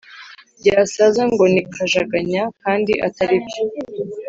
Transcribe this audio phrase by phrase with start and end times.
[0.59, 3.63] ryasaza ngo ni “kajaganya kandi atari byo”